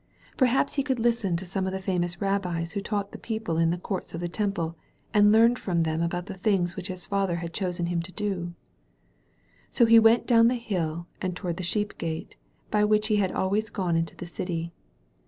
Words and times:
Peihaps 0.35 0.77
he 0.77 0.81
could 0.81 0.99
listen 0.99 1.35
to 1.37 1.45
some 1.45 1.67
of 1.67 1.71
the 1.73 1.79
famous 1.79 2.19
rabbis 2.19 2.71
who 2.71 2.81
taught 2.81 3.11
the 3.11 3.19
people 3.19 3.57
in 3.59 3.69
the 3.69 3.77
courts 3.77 4.15
of 4.15 4.19
the 4.19 4.27
Temple 4.27 4.75
and 5.13 5.31
learn 5.31 5.55
from 5.55 5.83
them 5.83 6.01
about 6.01 6.25
the 6.25 6.33
things 6.33 6.75
which 6.75 6.87
his 6.87 7.05
Father 7.05 7.35
had 7.35 7.53
chosen 7.53 7.85
him 7.85 8.01
to 8.01 8.11
do. 8.13 8.55
So 9.69 9.85
he 9.85 9.99
went 9.99 10.25
down 10.25 10.47
the 10.47 10.55
hill 10.55 11.05
and 11.21 11.35
toward 11.35 11.57
the 11.57 11.61
Sheep 11.63 11.99
Gate 11.99 12.35
by 12.71 12.83
which 12.83 13.09
he 13.09 13.17
had 13.17 13.31
always 13.31 13.69
gone 13.69 13.95
into 13.95 14.15
the 14.15 14.25
city. 14.25 14.73